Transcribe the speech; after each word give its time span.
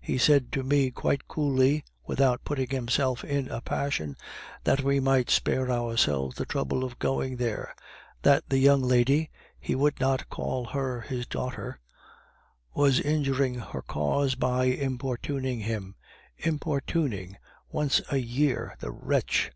He 0.00 0.18
said 0.18 0.52
to 0.52 0.62
me 0.62 0.92
quite 0.92 1.26
coolly, 1.26 1.82
without 2.06 2.44
putting 2.44 2.68
himself 2.70 3.24
in 3.24 3.48
a 3.48 3.60
passion, 3.60 4.14
that 4.62 4.84
we 4.84 5.00
might 5.00 5.30
spare 5.30 5.68
ourselves 5.68 6.36
the 6.36 6.46
trouble 6.46 6.84
of 6.84 7.00
going 7.00 7.38
there; 7.38 7.74
that 8.22 8.48
the 8.48 8.58
young 8.58 8.82
lady 8.82 9.30
(he 9.58 9.74
would 9.74 9.98
not 9.98 10.28
call 10.30 10.66
her 10.66 11.00
his 11.00 11.26
daughter) 11.26 11.80
was 12.72 13.00
injuring 13.00 13.54
her 13.56 13.82
cause 13.82 14.36
by 14.36 14.66
importuning 14.66 15.58
him 15.58 15.96
(importuning! 16.38 17.36
once 17.68 18.00
a 18.12 18.18
year, 18.18 18.76
the 18.78 18.92
wretch!) 18.92 19.50